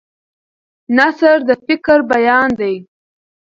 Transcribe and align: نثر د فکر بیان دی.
نثر 0.97 1.37
د 1.47 1.49
فکر 1.65 1.99
بیان 2.11 2.49
دی. 2.59 2.75